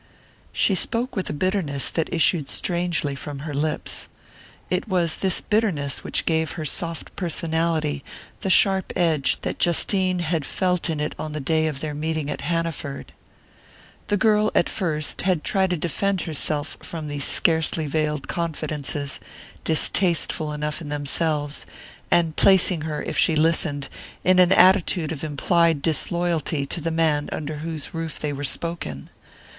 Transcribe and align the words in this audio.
She 0.51 0.73
spoke 0.73 1.15
with 1.15 1.29
a 1.29 1.31
bitterness 1.31 1.87
that 1.91 2.11
issued 2.11 2.49
strangely 2.49 3.13
from 3.13 3.41
her 3.45 3.53
lips. 3.53 4.07
It 4.67 4.87
was 4.87 5.17
this 5.17 5.41
bitterness 5.41 6.03
which 6.03 6.25
gave 6.25 6.53
her 6.53 6.65
soft 6.65 7.15
personality 7.15 8.03
the 8.39 8.49
sharp 8.49 8.93
edge 8.95 9.37
that 9.41 9.59
Justine 9.59 10.17
had 10.17 10.43
felt 10.43 10.89
in 10.89 10.99
it 10.99 11.13
on 11.19 11.33
the 11.33 11.39
day 11.39 11.67
of 11.67 11.81
their 11.81 11.93
meeting 11.93 12.31
at 12.31 12.41
Hanaford. 12.41 13.13
The 14.07 14.17
girl, 14.17 14.49
at 14.55 14.69
first, 14.69 15.21
had 15.21 15.43
tried 15.43 15.69
to 15.69 15.77
defend 15.77 16.21
herself 16.21 16.77
from 16.81 17.07
these 17.07 17.25
scarcely 17.25 17.85
veiled 17.85 18.27
confidences, 18.27 19.19
distasteful 19.63 20.51
enough 20.51 20.81
in 20.81 20.89
themselves, 20.89 21.67
and 22.09 22.35
placing 22.35 22.81
her, 22.81 23.03
if 23.03 23.19
she 23.19 23.35
listened, 23.35 23.87
in 24.23 24.39
an 24.39 24.51
attitude 24.51 25.11
of 25.11 25.23
implied 25.23 25.83
disloyalty 25.83 26.65
to 26.65 26.81
the 26.81 26.89
man 26.89 27.29
under 27.31 27.57
whose 27.57 27.93
roof 27.93 28.17
they 28.17 28.33
were 28.33 28.43
spoken. 28.43 29.11